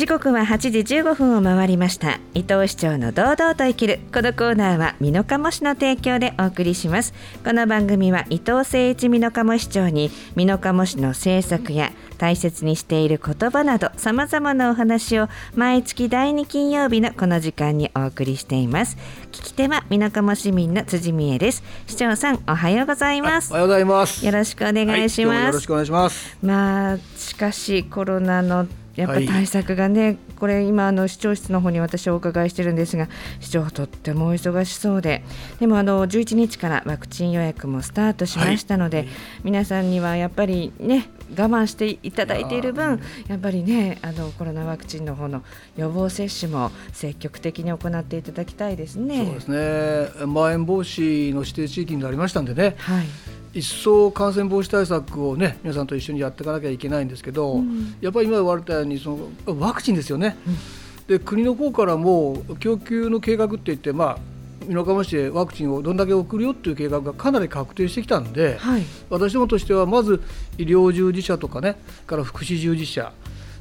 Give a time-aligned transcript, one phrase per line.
[0.00, 2.20] 時刻は8時15分を回りました。
[2.32, 4.00] 伊藤市長の堂々と生きる。
[4.14, 7.12] このコーナーは美濃加茂市の提供でお送りします。
[7.44, 18.96] この番組は伊藤誠一美濃加茂市長に美濃加茂市の政策や大切にしている言葉などさまざまなお話を毎月第2金曜日のこの時間にお送りしています。
[19.32, 21.62] 聞き手は美濃加茂市民の辻美恵です。
[21.86, 23.50] 市長さんおはようございます。
[23.50, 24.24] おはようございます。
[24.24, 26.38] よろしくお願いします、はい、よろしくお願いします。
[26.42, 28.66] まあしかしコロナの
[29.00, 33.08] やっぱ対策がね、はい、これ今あの市長室の方に私はお伺いしてるんですが
[33.40, 35.24] 市長とってもお忙しそうで。
[35.58, 39.08] でもあの11日からワクチン予約もスタートしましたので、はい、
[39.44, 45.42] 皆さんにはやっぱりね我慢していただいている分やっぱりねあのコロナワクチンの方の
[45.76, 49.24] 予防接種も積極的に行っていただきたいですね。
[49.24, 50.26] そうですね。
[50.26, 53.06] まん延防止の指定地域になりましたんでね、はい
[53.52, 60.36] 一層感染防止対策をね皆さんと一緒にやっていかなきゃいけないんですけど、うん、やっぱり今言われたようにそのワクチンですよね。
[60.46, 64.18] うん、で国の方からも供給の計画って言ってまあ
[64.66, 70.22] 美濃加茂市へワクチンをどんだけ送るよっていう計画がかなり確定してきたんで、はい、私どもとしてはまず
[70.58, 73.12] 医療従事者とかねから福祉従事者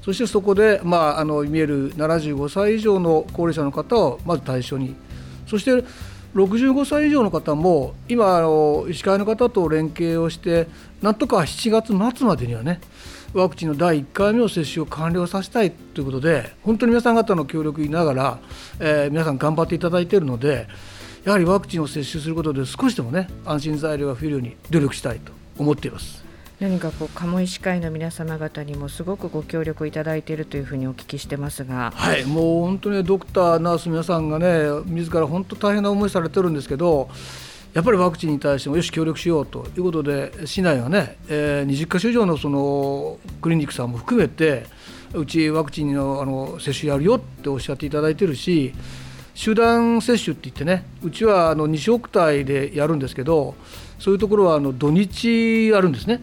[0.04, 4.96] そしてそこで、まあ、あの見える75歳以上の高齢者の方をまず対象に。
[5.48, 5.84] そして
[6.36, 10.68] 65歳以上の方も今あの医師会の方と連携をして
[11.02, 12.80] なんとか7月末までにはね
[13.34, 18.40] ワクチンの第1回目の接種を完了させたいということで本当に皆さん方の協力いながら、
[18.80, 20.68] えー、皆さん頑張っていただいているので
[21.24, 26.29] やはりワクチンを接種することで少しでもね安心材料が増えるように努力したいと思っています。
[26.60, 37.10] 何かこう鴨医師会の皆様方にもすごくご協力いただいているというふうにお聞きしてますが、はい、もう本当にドクター、ナース皆さんがね自ら本当大変な思いされてるんですけど
[37.74, 44.66] やっぱりワクチンに対してもよし協力しようということで市内はね、えー、20か所以上のそのクリニックさんも含めて
[45.14, 48.74] うちワクチンのあの接種やるよっておっしゃっていただいてるし
[49.34, 53.56] 集団接種って言ってねうちはあの西奥体でやるんですけど
[53.98, 56.22] そういうところはあの土日あるんですね。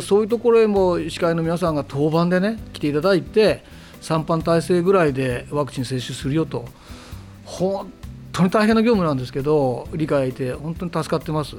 [0.00, 3.64] そういうところへも医師会の皆さんが当番でね来ていただいて
[4.00, 6.66] 3班体制ぐらいでワクチン接種するよと
[7.44, 7.92] 本
[8.32, 11.56] 当に大変な業務なんですけど理解いて本当に助かってます。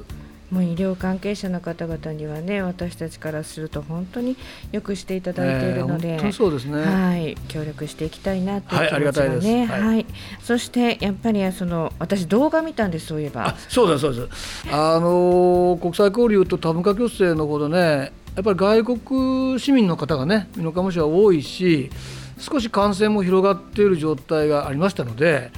[0.50, 4.36] もう医療関係者の方々にはね私たちからすると本当に
[4.72, 10.06] よくしていただいているので、えー、そうですね、はい、協力していきたいなという気持ちがね、はい、はい、
[10.42, 14.68] そしてやっぱりその私動画見たんですそういえばそうですそうです。
[14.70, 21.90] あの国際交流と多文化共生のほどねやっぱり外国市民の方がね美濃加茂市は多いし
[22.38, 25.50] 少し感染も広がっている状態がありましたので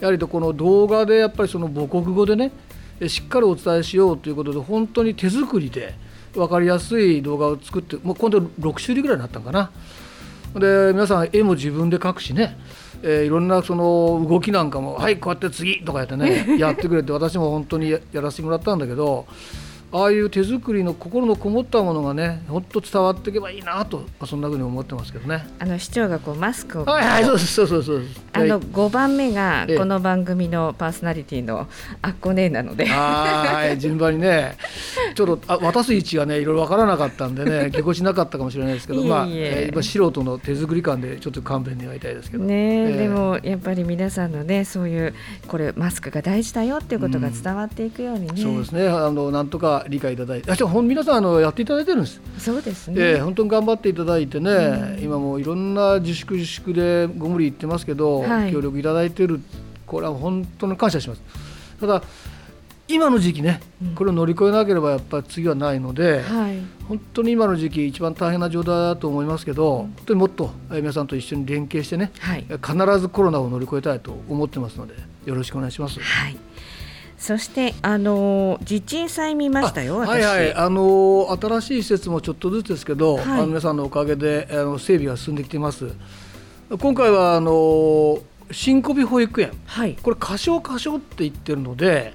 [0.00, 2.50] やはりこの動画でやっぱりその母国語でね
[3.08, 5.94] しっかりお伝えしようということで本当に手作りで
[6.34, 9.70] 分かりやすい動画を作ってもう今度6種類ぐらいになったのかな。
[10.54, 12.58] で皆さん絵も自分で描くしね、
[13.02, 19.26] えー、いろんなその動きなんかも「はいこうやって次」とかやってねやってくれて私も本当にやらせてもらったんだけど
[19.92, 25.46] ああいう手作りの心のこもったものがねほんと伝わっていけばいいなとそんなふうに思ってますけどね。
[25.58, 26.84] あの市長がこうマスクを。
[26.86, 28.02] はいはいそうそうそうそう。
[28.32, 31.68] あの5番目がこの番組のパーソナリティの
[32.00, 32.86] あっこねなので。
[32.86, 34.56] はい順番にね。
[35.14, 42.44] ちょっとあ渡す位置がねいろいろ分からなかったんでねぎこちなかったかもしれないですけどまあ、えー、今素人の手作り感でちょっと勘弁願いたいですけど。
[42.44, 45.14] ね、えー、でもやっぱり皆さんのねそういう
[45.48, 48.88] これマスクが大事だよっていうことが伝わっていくようにね、うん、そうですね。
[48.88, 50.50] あのなんとか理解いただいて。
[50.50, 52.20] あじゃあ皆さんあのやっていただいてるんです。
[52.38, 59.40] そうですね、えー、本当に頑張っていただいてね、うん、今もいろんな自粛自粛でご無理言ってますけど、はい、協力いただいてる。
[59.86, 61.22] これは本当に感謝します。
[61.80, 62.02] ただ
[62.88, 63.60] 今の時期ね、
[63.94, 74.94] これを乗り越えなければやっぱり次はないので、はい、本当に今の時期一番大変な状態だと思いますけど、本当にもっと皆さんと一緒に連携してね、はい、必ずコロナを乗り越えたいと思ってますので
[75.24, 76.00] よろしくお願いします。
[76.00, 76.36] はい
[77.22, 79.98] そしてあの地震祭見ましたよ。
[79.98, 85.92] はいはいあの新しい施設もちょっとずつですけど、はい、あの皆さんのおかげであの整備が進んできています。
[86.80, 88.18] 今回はあの
[88.50, 92.12] 新小美保育園、はい、これ歌唱歌唱って言ってるので。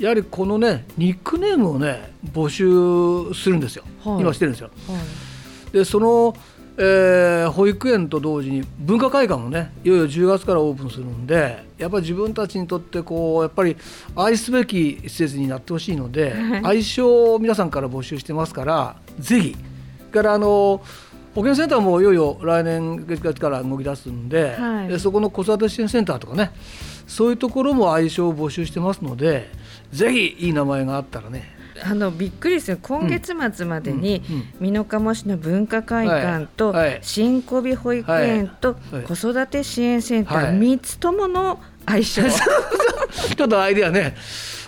[0.00, 4.70] やはりこのねニックネームをね募集するんですよ、はい、今してるんですよ。
[4.88, 4.94] は
[5.68, 6.34] い、でその、
[6.82, 13.76] えー、保育園と同時に文化会館もねいよいよ10月からオープンするんでやっぱり自分たちにとってこうやっぱり
[14.16, 19.56] 愛すべき施設になってほしいので、愛称を皆さんから募集してますからぜひ
[20.10, 20.82] からあの
[21.34, 26.50] 保健センターもいよいよ来年月月から動き出すんではい、でそこの子育て支援センターとかね
[27.06, 29.50] そういうところも愛称を募集してますので
[29.92, 34.22] ぜひいい名前があったらねあのびっくりする今月末までに
[34.60, 42.22] 美濃加茂市の文化会館と新小美保育園と子育て支援センター3つともの相性
[43.36, 44.14] ちょっとアイディアね。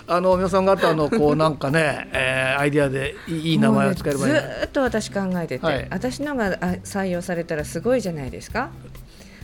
[0.05, 8.69] あの皆さん方のこう なんかね、えー、アイディアでいい名前を使えればいい、ね、ずっと私考えてて、はい、私のが採用されたらすごいじゃないですか。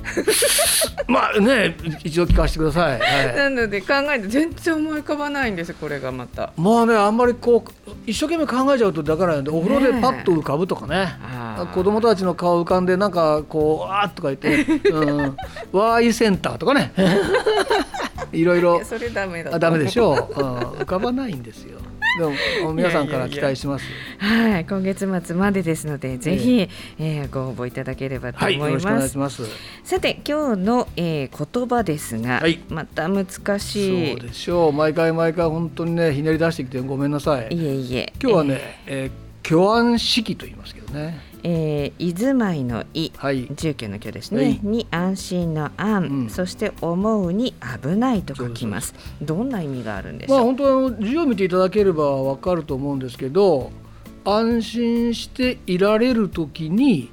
[1.08, 6.54] まあね一度聞かせてください、はい、なので考えて全然思い浮かばないんですこれがまた。
[6.58, 10.96] まあねあんまりこう一生懸命考えちゃうとだからお風呂でパッと浮かぶとかね。
[11.06, 11.10] ね
[11.74, 15.38] 子供たちの顔浮かんでなんかこう「あー」とか言って「うん、
[15.72, 16.94] ワーイセンター」とかね。
[18.32, 18.84] いろいろ。
[18.86, 21.80] それダメだダメでしょう、うん、浮かばないんですよ
[22.18, 23.86] でも皆さんから期待します。
[24.18, 26.68] はい今月末までですのでぜひ、
[26.98, 28.86] えー、ご応募いただければと思います。
[28.86, 29.44] はい、ます。
[29.84, 33.26] さて今日の、えー、言葉ですが、はい、また難
[33.60, 34.18] しい。
[34.18, 34.74] そうでしょう。
[34.74, 37.48] 毎回毎回本当にねひねり出してきてごめんなさい。
[37.56, 38.14] いえいえ。
[38.22, 39.12] 今日はね、えー、えー、
[39.44, 48.94] 巨安式と言いますけどねえー、居住まいのい、はい、住居の居ですね、はい、に安心の安、うん、そして思うに危ないと書きます。
[49.22, 53.72] どんな意味があるんでしょう、まあ、本当は字を見ていただければわかると思うんですけど
[54.26, 57.10] 安心していられる時に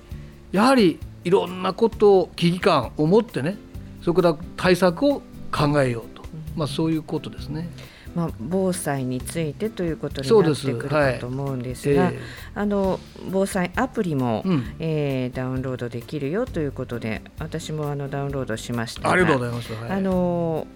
[0.52, 3.56] やはりいろんなことを危機感を持ってね
[4.02, 6.22] そこから対策を考えようと、
[6.54, 7.68] まあ、そういうことですね。
[8.16, 12.14] まあ、防災についてということになってくるかと思うんですが、はい。
[12.14, 12.20] えー、
[12.54, 12.98] あの
[13.30, 20.66] 防災アプリも、うん、えー、ダウンロードできるよということで私もあのダウンロードしましたありがとうございます、はい、あの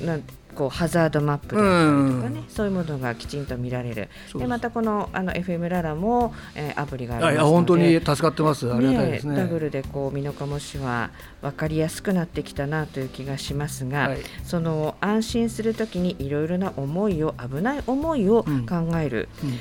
[0.00, 0.22] なん
[0.58, 4.08] こうハザードマップだったりとかね、うん、そういうものがきちんと見られる。
[4.34, 8.72] でまたこのあの FM ララも、えー、アプリがありますので本当に助かってます。
[8.72, 11.10] ありがたいですね、ダブルでこう美濃加茂市は
[11.42, 19.56] 分かりやすくなってきたなという気がしますが、はい、その安心するときにいろいろな思いを危ない思いを考える、うんうん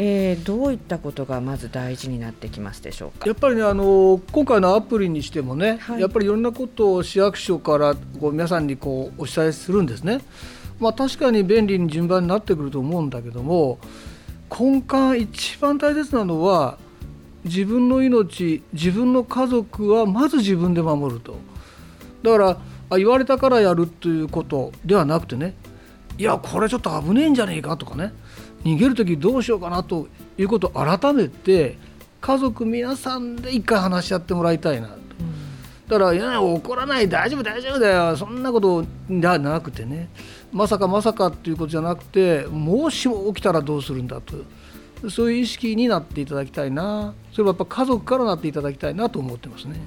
[0.00, 3.26] えー、どういったことがまず大事になってきますでしょうか？
[3.26, 10.20] やっぱりねあの今回のアプリにしてもね、はい、やっぱりいろんなことを市役所からこう皆さんにこうお伝えするんですね。
[10.78, 13.80] まあ、確かに便利に順番になってくると思うんだけども
[14.56, 16.78] 根幹一番大切なのは
[17.44, 21.36] 自分の命自分の家族はまず自分で守ると。
[22.22, 22.60] だから
[22.90, 25.54] あ言われたからやるということではなくてね
[26.16, 28.12] いやこれちょっと危ねえんじゃねえかとかね
[28.64, 31.78] 逃げる時どうしようかなということを改めて
[32.20, 34.98] 家族皆さんで一回話し合ってもらいたいなと。
[35.88, 40.10] だから「いや怒らない大丈夫大丈夫だよそんなことではなくてね
[40.52, 44.36] まさかまさかっていうことじゃなくてもしも起きたらどうするんだと
[45.08, 49.80] そういう意識になっていただきたいなそれはやっぱ家族からなっていただきたいなと思ってますね。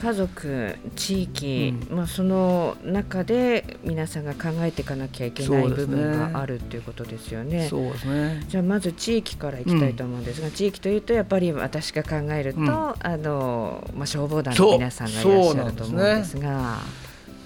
[0.00, 7.68] 家族地域、うん、まあ、その中で皆さんが考えていかなきゃいけない部分があるっていうことですよね。
[7.68, 16.78] そうですねじゃあまず地域からいきたいと思うんですが、うん、地域というとやっぱり私が考えると、うん、あのまあ、消防団の皆さんがいらっしゃると思うんですが。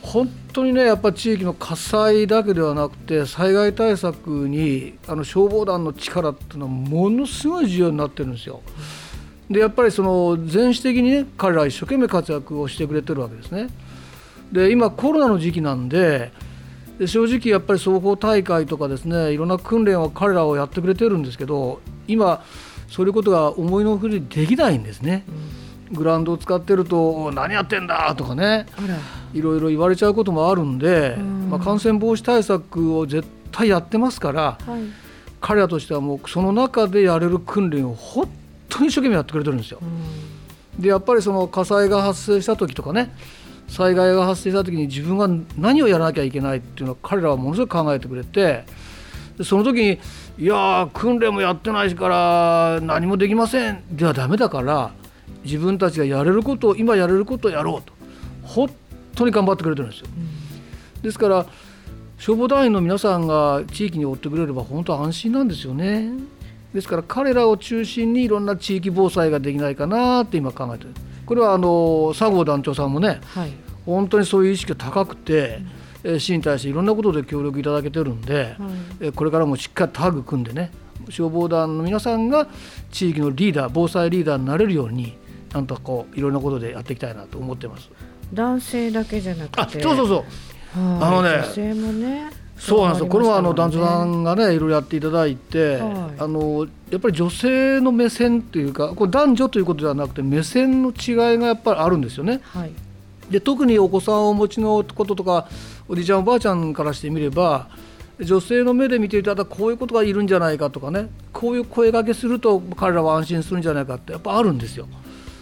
[0.03, 8.63] 本当にねやっぱ地域の火災だけではなくて災害対策にあの消防団の力っていうのはものすごい重要になってるんですよ。
[8.67, 9.10] うん
[9.51, 13.69] でやっぱりその全市的にね彼らは一生懸命活躍をしてくれてるわけですね。
[14.53, 16.33] で今コロナの時期なんで
[17.07, 22.45] 正直やっぱり総合大会とかですねいろんな訓練を彼らをやってくれてるんですけど今
[22.89, 25.25] そういうことが思いのほりできないんですね。
[25.91, 28.67] うん、グラウンドを使ってると何やってんだとかね。
[29.33, 31.17] いろいろ言われちゃうこともあるんで、
[31.49, 34.83] まあ、感染防止対策を絶対やってますから、はい、
[35.41, 38.27] 彼らとしてはもうその中でやれる訓練をほっ
[38.81, 39.81] 当に一生懸命やってくれてるんですよ。
[40.79, 43.15] でやっぱりその火災が発生した時とかね
[43.69, 48.65] 災害が発生した時に自分が何をやらなきゃいけないっていうのは彼らはものすごく考えてくれて
[49.43, 49.99] その時に
[50.39, 54.93] 「いや訓練もやってないから何もできません」ではダメだから
[55.45, 57.93] 自分たちがやれることを今やれることをやろうと
[58.43, 58.71] 本
[59.15, 60.07] 当に頑張ってくれてるんですよ。
[61.03, 61.47] ですから
[62.19, 66.11] 消防団員の皆さんが地域に追ってくれれば本当安心なんですよね。
[66.75, 70.91] ですから彼らを中心にいろんな地域防災ができないかなって今考えてる。
[71.27, 73.53] これはあの佐合団長さんもね、はい、
[73.87, 75.61] 本当にそういう意識が高くて、
[76.03, 78.57] うん、市に対していろんなことで協力いただけてるんで、
[79.01, 80.73] はい、これからもしっかりタッグ組んでね
[81.09, 82.49] 消防団の皆さんが
[82.91, 85.17] 地域のリーダー防災リーダーになれるように
[85.53, 87.91] なんとこういろんなことでやっていきたいなと思ってます。
[88.33, 89.81] 男性だけじゃなくて。
[89.81, 90.25] そうそうそう。
[90.77, 102.41] あのね女性もねそうなんですよ、これはあの男女さんがねいろいろやっていただいて、はい、あのやっぱり女性の目線っていうかこれ男女ということではなくて目線の違いがやっぱりあるんですよね。
[102.45, 102.73] はい、
[103.31, 105.49] で特にお子さんをお持ちのこととか
[105.89, 107.69] おじいちゃんおばあちゃんからしてみれば
[108.21, 114.87] 女性の目で見ていたらこういうことがいるんじゃないかとかねこういう声がけすると彼らは安心するんじゃないかってやっぱあるんですよ。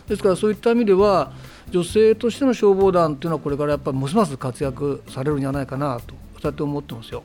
[0.06, 1.32] ですからそういった意味では
[1.70, 7.22] 女性としての消防団っていうのはこれからやっぱりますます活躍されるんじゃないかなとそうやって思ってますよ。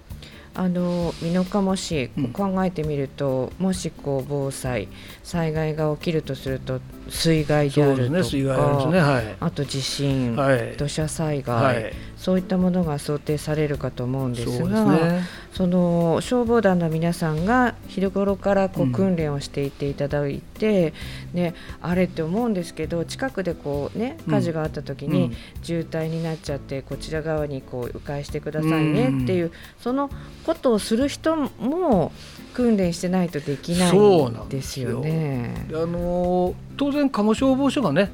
[0.56, 4.88] あの美濃加茂市考えてみると、うん、もしこう防災
[5.24, 6.80] 災害が起きるとすると
[7.10, 11.94] 水害であるとか、ねねはい、あと地震、はい、土砂災害、はい、
[12.24, 20.94] そういったものが想定されるかと思うんですが、ね、その消防団の皆さんが昼頃からこう訓練をしていていただいて、
[21.34, 29.52] うん、ね、あれって思うんですけど近くでこう、ね、火事があった時に渋滞になっちゃってこちら側にこう迂回してくださいねっていう、うん、
[29.82, 30.10] その
[30.46, 32.14] ことをする人も
[32.54, 35.68] 訓練してないとできないんですよね。
[35.74, 38.14] あの当然鴨消防署がね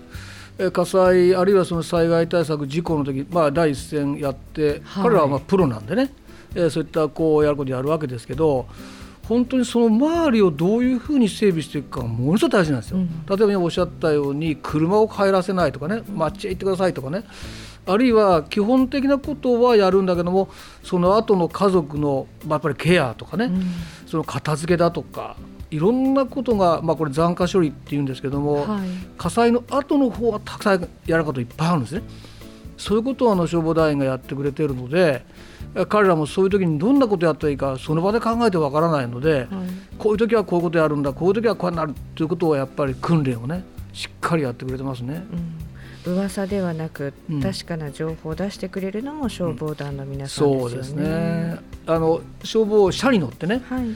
[0.72, 6.12] 火災あるいはその災害対策事故の時、まあ、第一線やって、はい、彼らはまあプロなんでね、
[6.54, 8.68] えー、そういったこうやることやるわけですけど
[9.30, 12.98] 本当にその周りをどういうふうに整備していくかがものすごく大事なんですよ。
[12.98, 17.24] うん、例えば今おっしゃったように車を入らせないとかね街へ行ってくださいとかね。
[17.86, 20.50] あるいは基本的なことはやるんだけども
[20.84, 23.64] その後の家族のやっぱりケアとかね、うん、
[24.08, 25.38] その片付けだとか
[25.72, 32.02] いろんなことが、まあ、これ残火処理っていうんですけども、はい、火災の後の方はたくさんやることいっぱいあるんですね。
[32.78, 35.26] そういうことをあの消防団員がやってくれているので
[35.90, 39.48] 彼らもそういう時にどんなことやったらいいかその場で考えてわからないので、はい、
[39.98, 45.26] こういう時はこういうことやるんだこういう時はこうなるということをやっぱり訓練をねしっかりやってくれてますね。
[46.06, 47.12] うん、噂ではなく、
[47.42, 50.70] 確かな情報を出してくれるのも消防団の皆さんですよね。
[50.70, 51.58] そうですね。
[51.88, 53.88] あの消防車に乗ってね、はい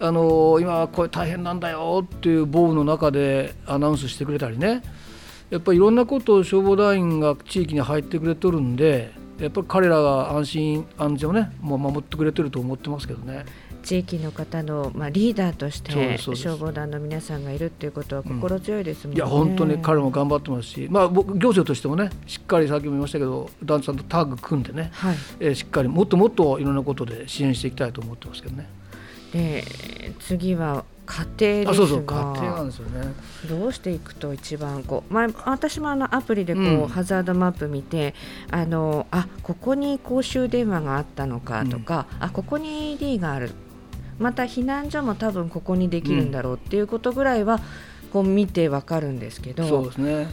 [0.00, 4.82] あの今これ大変なんだよっていう防雨の中でアナウンスしてくれたりね。
[5.50, 13.44] やっぱりいろんなことを消防団員が地域に入ってくれとるんでやっぱり彼らが安心安全をねもう守ってくれてると思ってますけどね。
[13.82, 28.68] 地域の方の、まあ、リーダーとして消防団の皆さんがいるっていうことは心強いですもんね、うん、いや本当に彼も頑張ってますし、まあ、僕行政としてもねしっかりさっきも言いましたけど団地さんとタッグ組んでね、はい、えー、しっかりもっともっといろんなことで支援していきたいと思ってますけどね。
[29.32, 29.64] で
[30.20, 33.14] 次は家庭ですがそうそう家庭なんですよね。
[33.48, 38.14] どうしていくと一番こう、まあ、私もあのアプリでこう、うん、ハザードマップ見て
[38.50, 43.50] あのあここに公衆電話があったのかとか、うん、あここに ED がある。
[44.20, 47.58] また避難所も多分ここにできるんだろうっていうことぐらいは
[48.12, 50.28] こう見てわかるんですけど、そうですね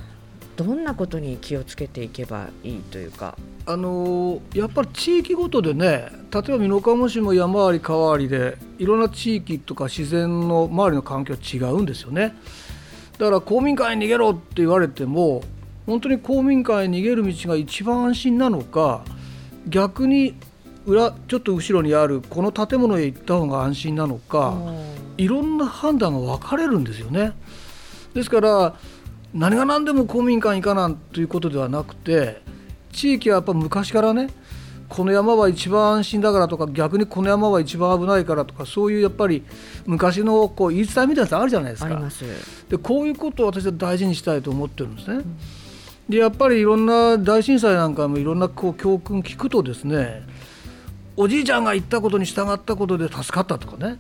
[0.58, 3.38] どんなことに気をつけていけばいいというか？
[3.68, 12.36] あのやっぱり地域ごとでね例えば美濃加茂市も山あり川ありでいろんな地域とか自然の周りの環境違うんですよね
[13.18, 15.44] だから公民館に逃げろって言われても
[15.86, 19.04] 本当に公民館に逃げる道が一番安心なのか
[19.68, 20.36] 逆に
[20.86, 24.58] 裏ちょっと後ろにあるこの建物へ行った方が安心なのか
[25.18, 27.34] いろんな判断が分かれるんですよね。
[28.14, 28.76] ですから
[29.38, 32.42] 何が何でも公民館行かなんということではなくて
[32.92, 34.30] 地域はやっぱ昔からね
[34.90, 39.44] この山は一番安心だからとか逆にこの山は一番危ないからとかそういうやっぱり
[39.86, 42.02] 昔のこう言い伝えみたいなやつあるじゃないですか。
[42.70, 45.18] でこういうことを私は大事にしたいと思ってるんですね。
[45.18, 45.38] うん、
[46.10, 50.24] でやっぱりいろんな大震災なんかもいろんなこう教訓聞くとですね
[51.18, 53.98] おじいちゃんが言ったことに従ったことで助かったとかね、うん、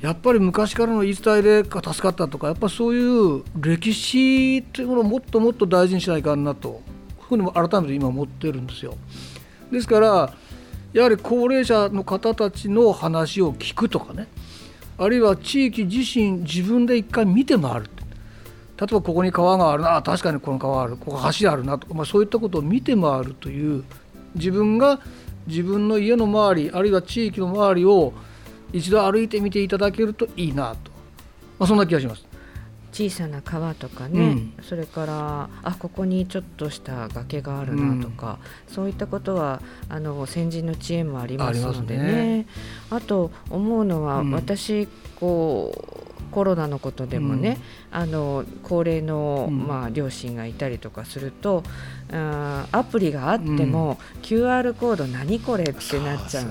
[0.00, 6.80] やっぱり昔からの言い伝えで助かったとかやっぱそういう歴史っていうものをもっともっと大事にしないかんなと。
[7.28, 8.96] ふうにも改めて今思ってるんですよ。
[9.70, 10.32] ですから
[10.92, 14.26] やはり高齢者の方たちの話を聞くとかね。
[14.96, 17.90] あるいは地域自身自分で一回見て回る。
[18.80, 20.00] 例えばここに川があるな。
[20.02, 20.96] 確かにこの川ある。
[20.96, 21.86] ここ橋あるなと。
[21.86, 23.84] か、まあ、そういったことを見て回るという
[24.34, 25.00] 自分が
[25.46, 28.12] 自分の家の周りあるいは地域の周りを
[28.72, 30.90] 一度歩いてみていただけるといいなと、
[31.58, 32.28] まあ、そんな気がします。
[32.92, 42.46] 小さな川とかね、うん、それからあここにちょっとした崖があるなとか、うん、そういったことはあの先人の知恵もありますのでね。
[42.90, 47.58] あ、ね、と思うのは、うん、私こうコロナのことでもね、
[47.90, 51.62] あの高齢の、まあ、両親がいたりとかすると
[52.12, 56.46] あアプリがあっても、QR コード何これってなっちゃう。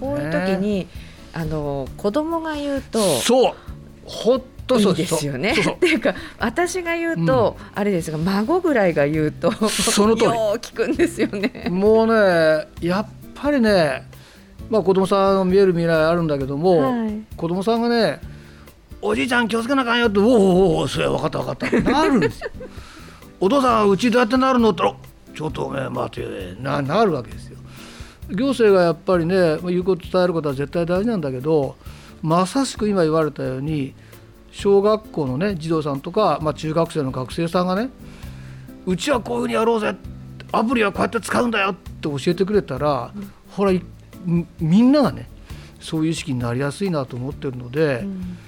[0.00, 0.88] こういう時に
[1.32, 3.54] あの子供が言うとそう
[4.04, 4.42] ほっ
[4.78, 5.52] いいですよね。
[5.52, 11.68] っていうか私が言うと、うん、あれですが孫ぐらいが言うとその通り聞くんですよね。
[11.70, 14.08] もうねやっぱりね
[14.70, 18.20] まあ子供さん見える未来あるんだけども、はい、子供さんがね
[19.00, 22.50] おじいちゃん気をつけなあかんよっておおおそれ分かった分かったなるんですよ。
[23.40, 24.82] お父さんうちどうやってなるのって
[25.34, 27.51] ちょっとね待てななるわけですよ。
[28.30, 31.76] 行政がやっぱりね言うこと伝えることは絶対大事なんだけど
[32.22, 33.94] まさしく今言われたように
[34.52, 37.90] 小学校のね児童さんとか、まあ、中学生の学生さんがね
[38.86, 39.94] うちはこういうふうにやろうぜ
[40.52, 43.72] アプリはこうやって使うんだよって教えてくれたら、うん、ほら
[44.60, 45.28] みんながね
[45.80, 48.38] そういう意識になりやすいなと思ってるので、うん、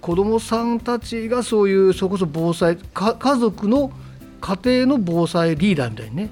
[0.00, 3.92] 子どもさんたちがそういうそこそ防災家族の
[4.40, 6.30] 家庭の防災リーダーみたいにね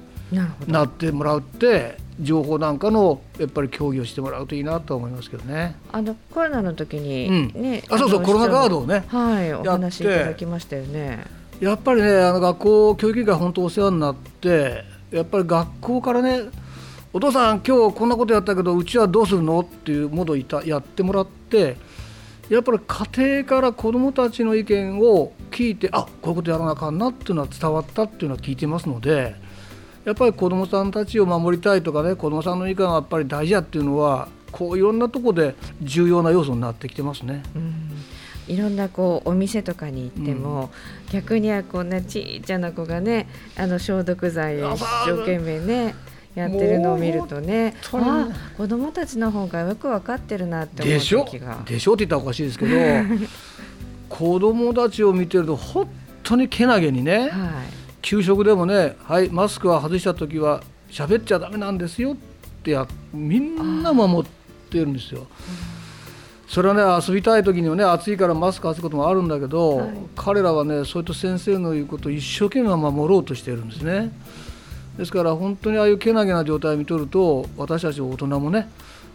[0.67, 5.75] なってもらうって情報なんかのやっぱり協議をしてもらうといいなと思いますけどね。
[5.91, 11.25] あのコロナの時にね、うん、あそうそうコロナカードをね、はい、お話いただきましたよね。
[11.59, 16.43] やっぱりねあの学校教育委員会本当お世話になってやっぱり学校からね
[17.11, 21.75] お父さん今日こんなことやったけどうちはどうするのっていうものをやってもらって
[22.49, 23.05] やっぱり家
[23.41, 29.35] 庭から子どもたちの意見を聞いてあこういうことやらなあかんなっていうのは伝わったっていうのは聞いてますので
[30.09, 37.43] やっぱり子どもさんたちを守りたいとかね子どもさんの意見はやっぱり大事やっていうのはこういろんなとこで重要な要素になってきてますね。
[37.55, 37.73] うん。
[38.47, 40.71] いろんなこうお店とかに行っても、
[41.05, 45.93] うん、逆にはこんなちっちゃな子がねあの消毒剤を一生懸命ね
[46.33, 51.61] やってるのを見るとねあ子供たちの方がよく分かってるなって思う時が。
[51.67, 52.75] でしょって言ったらおかしいですけど
[54.09, 55.87] 子供たちを見てると本
[56.23, 57.29] 当にけなげにね、はい、
[58.01, 62.15] 給食でもね「はいマスクは外した時は喋っちゃだめなんですよ」っ
[62.63, 64.31] てやみんな守っ
[64.69, 65.27] てるんですよ。
[66.47, 74.11] それはね遊びたい時にはね暑いからマスク外すこともあるんだけど、はい、彼らはねそういった先生の言うことを一生懸命守ろうとしてるんですね。
[74.97, 78.67] ですから本当にああいうけなげな状態を見とると私たち大人もね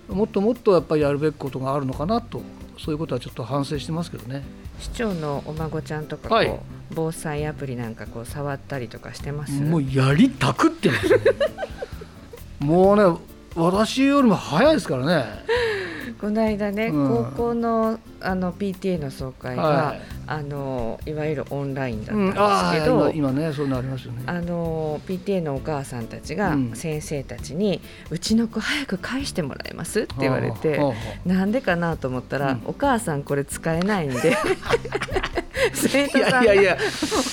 [0.08, 2.40] もっともっとやっぱりやるべきことがあるのかなと
[2.78, 4.44] そういうことはちょっと反省してますけどね。
[4.80, 6.60] 市長のお孫ちゃんとかこう、はい、
[6.94, 9.60] 防災アプリなんかこう触ったりとかしてます？
[9.60, 11.08] もうやりたくってます
[12.60, 13.18] もうね
[13.54, 15.24] 私よりも早いですからね。
[16.20, 24.22] この間ね、うん、高校のあの PTA の総会が、はい、あのいわゆるオンラインだったんですけど、うん、今ねそうなりますよね。
[24.26, 30.00] あの PTA のお母さんたちが先生たちに、うん、うちの子早く返してもらえます？
[30.00, 30.80] って言われて、
[31.26, 34.36] なんでかなと思ったら、お母さんこれ使えないんで
[35.72, 36.78] 生徒さんいやいやいや。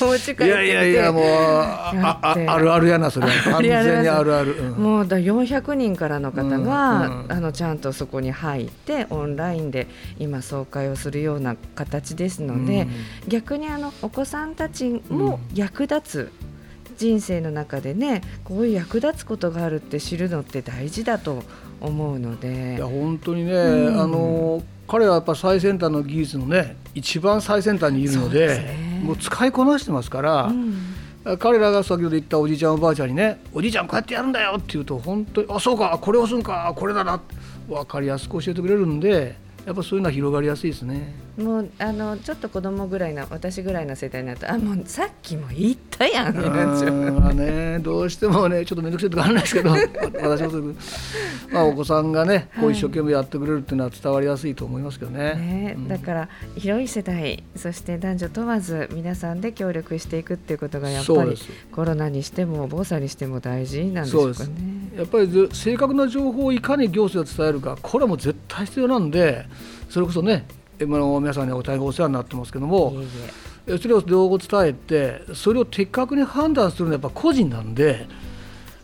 [0.01, 3.51] お家帰っていやいやいやもうあああるあるやなそれは。
[3.51, 9.87] 完全にあるある、うん、もうだ400人からの方が、うんうん、あのちゃんとそこに入ってオンラインで
[10.19, 12.87] 今総会をするような形ですので、
[13.27, 16.31] 逆にあのお子さんたちも役立つ、
[16.97, 21.43] 人生の中でねこういう役立つことがあるって知るのって大事だと
[21.81, 22.75] 思うので。
[22.75, 37.21] いや本当にね、うん、あの彼はやっぱ最先端の技術のね一番最先端にいるので、ね、もう使いこなしてますから、うん、彼らが先ほど言ったおじいちゃんおばあちゃんにねおじいちゃんこうやってやるんだよって言うと本当にあそうかこれをするんかこれだな
[37.69, 41.13] 分かりやすく教えてくれるんでやっぱそういうのは広がりやすいですね。
[41.37, 49.69] もうあのちょっと子供ぐらいの私ぐらいの世代になるとあもうさっきも言ったやんまあねどうしてもねちょっと面倒くさいとかあるんですけど
[50.29, 50.73] 私も
[51.51, 55.35] まあお子さんがねこう一生懸命やってくれるっていうのは伝わりやすいと思いますけどね。
[55.35, 61.37] ねうん、だから広い世代そして男女問わず皆さんで協力していくっていうことがやっぱり
[61.71, 64.81] コロナにしても防災にしても大事なんですかね。
[64.97, 69.45] やっぱり正確な情報をいかに行政が伝えるかこれはもう絶対必要なんで
[69.89, 70.45] それこそね
[70.79, 72.93] 皆さんに大変お世話になってますけども
[73.79, 78.07] それを両方伝えてそれを的確に判断するのはやっぱ個人なんで。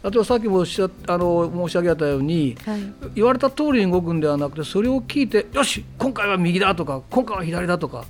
[0.03, 2.81] あとはさっきもおっしゃあの申し上げたように、はい、
[3.15, 8.05] 言われた通りに動くんではなくてそれを聞いてよし今回は右だとか今回は左だとか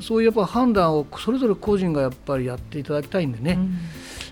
[0.00, 3.78] そういうやっぱ判断をそれぞれ個人がやっぱりやっていただきたいんでね、うん、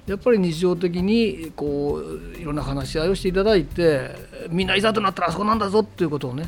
[0.06, 2.02] やっぱり日常的にこ
[2.36, 4.10] ういろんな話し合いをしていただいて
[4.48, 6.44] みんないざとなったらあそこなんだぞっていうことをね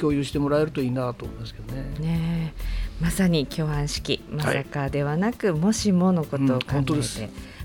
[0.00, 1.84] 共有してもらえるといいなと思いますけどね。
[2.00, 2.54] ね
[3.00, 7.00] まさに共犯式まさかではなく、はい、もしものことを考えて、うん、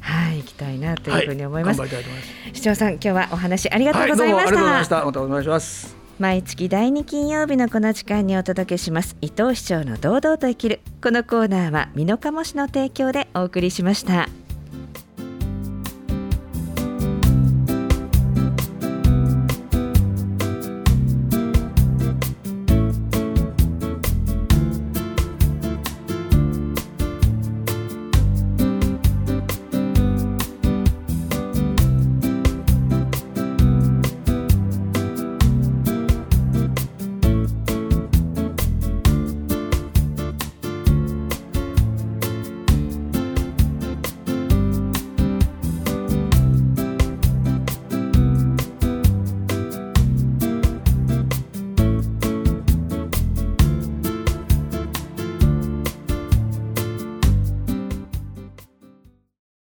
[0.02, 1.80] はい、行きたいなというふうに思います。
[1.80, 1.90] はい、
[2.54, 4.56] 市長さん、今日はお話ありがとうございました。
[4.56, 5.96] はい、ままたお願いします。
[6.18, 14.45] 毎月第2金曜日のこの時間にお届けします伊藤市長の堂々と生きるこのコーナーは美濃加茂市の提供でお送りしました。